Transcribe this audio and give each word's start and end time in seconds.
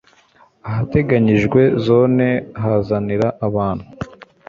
ahateganyijwe 0.67 1.61
zone 1.85 2.27
hazanira 2.61 3.27
abantu 3.47 3.85